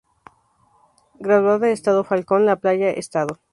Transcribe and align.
Graduada 1.19 1.69
Estado 1.69 2.03
Falcón 2.03 2.47
La 2.47 2.55
Playa, 2.55 2.89
Edo. 2.89 3.39